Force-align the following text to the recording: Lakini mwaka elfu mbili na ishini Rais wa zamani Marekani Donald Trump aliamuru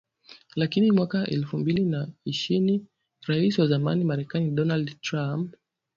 Lakini 0.55 0.91
mwaka 0.91 1.27
elfu 1.27 1.57
mbili 1.57 1.85
na 1.85 2.07
ishini 2.25 2.85
Rais 3.27 3.59
wa 3.59 3.67
zamani 3.67 4.03
Marekani 4.03 4.51
Donald 4.51 5.01
Trump 5.01 5.25
aliamuru 5.29 5.57